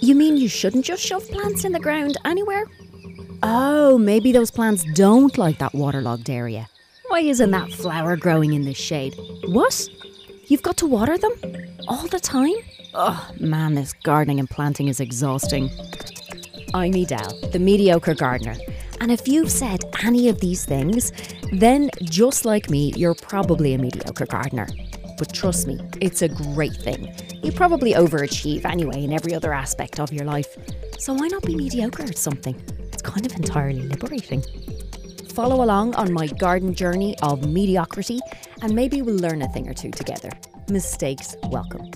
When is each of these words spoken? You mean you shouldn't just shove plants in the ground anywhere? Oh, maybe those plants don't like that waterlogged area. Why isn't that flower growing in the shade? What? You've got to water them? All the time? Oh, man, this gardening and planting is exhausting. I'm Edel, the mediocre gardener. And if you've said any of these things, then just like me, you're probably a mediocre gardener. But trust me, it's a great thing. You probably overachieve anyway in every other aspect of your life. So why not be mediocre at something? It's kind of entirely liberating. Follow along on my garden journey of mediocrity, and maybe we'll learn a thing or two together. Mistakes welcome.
You 0.00 0.14
mean 0.14 0.36
you 0.36 0.48
shouldn't 0.48 0.84
just 0.84 1.02
shove 1.02 1.28
plants 1.28 1.64
in 1.64 1.72
the 1.72 1.80
ground 1.80 2.16
anywhere? 2.24 2.66
Oh, 3.42 3.98
maybe 3.98 4.32
those 4.32 4.50
plants 4.50 4.84
don't 4.94 5.36
like 5.36 5.58
that 5.58 5.74
waterlogged 5.74 6.30
area. 6.30 6.68
Why 7.08 7.20
isn't 7.20 7.50
that 7.50 7.70
flower 7.70 8.16
growing 8.16 8.54
in 8.54 8.64
the 8.64 8.74
shade? 8.74 9.14
What? 9.46 9.88
You've 10.46 10.62
got 10.62 10.76
to 10.78 10.86
water 10.86 11.18
them? 11.18 11.32
All 11.88 12.06
the 12.08 12.20
time? 12.20 12.54
Oh, 12.94 13.30
man, 13.38 13.74
this 13.74 13.92
gardening 13.92 14.40
and 14.40 14.48
planting 14.48 14.88
is 14.88 15.00
exhausting. 15.00 15.70
I'm 16.74 16.94
Edel, 16.94 17.50
the 17.52 17.58
mediocre 17.58 18.14
gardener. 18.14 18.56
And 19.00 19.12
if 19.12 19.28
you've 19.28 19.50
said 19.50 19.84
any 20.02 20.28
of 20.28 20.40
these 20.40 20.64
things, 20.64 21.12
then 21.52 21.90
just 22.02 22.44
like 22.44 22.70
me, 22.70 22.92
you're 22.96 23.14
probably 23.14 23.74
a 23.74 23.78
mediocre 23.78 24.26
gardener. 24.26 24.68
But 25.16 25.32
trust 25.32 25.66
me, 25.66 25.80
it's 26.00 26.22
a 26.22 26.28
great 26.28 26.74
thing. 26.74 27.14
You 27.42 27.52
probably 27.52 27.92
overachieve 27.92 28.64
anyway 28.64 29.04
in 29.04 29.12
every 29.12 29.34
other 29.34 29.52
aspect 29.52 29.98
of 29.98 30.12
your 30.12 30.24
life. 30.24 30.56
So 30.98 31.14
why 31.14 31.28
not 31.28 31.42
be 31.42 31.54
mediocre 31.54 32.02
at 32.02 32.18
something? 32.18 32.54
It's 32.92 33.02
kind 33.02 33.24
of 33.24 33.32
entirely 33.32 33.82
liberating. 33.82 34.42
Follow 35.34 35.62
along 35.62 35.94
on 35.94 36.12
my 36.12 36.26
garden 36.26 36.74
journey 36.74 37.18
of 37.20 37.46
mediocrity, 37.46 38.20
and 38.62 38.74
maybe 38.74 39.02
we'll 39.02 39.16
learn 39.16 39.42
a 39.42 39.48
thing 39.48 39.68
or 39.68 39.74
two 39.74 39.90
together. 39.90 40.30
Mistakes 40.68 41.36
welcome. 41.44 41.90